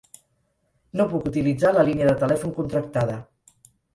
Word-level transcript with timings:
No 1.01 1.05
puc 1.11 1.27
utilitzar 1.33 1.73
la 1.77 1.85
línia 1.89 2.09
de 2.09 2.15
telèfon 2.23 2.57
contractada. 2.57 3.21